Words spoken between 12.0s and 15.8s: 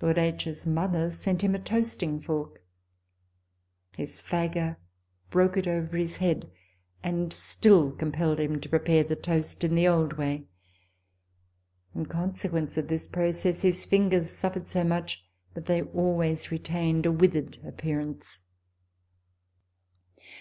consequence of this process his fingers suffered so much that